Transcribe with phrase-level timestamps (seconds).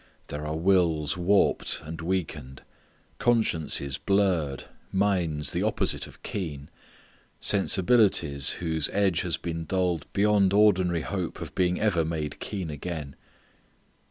[0.29, 2.63] There are wills warped and weakened;
[3.19, 6.71] consciences blurred; minds the opposite of keen,
[7.39, 13.15] sensibilities whose edge has been dulled beyond ordinary hope of being ever made keen again.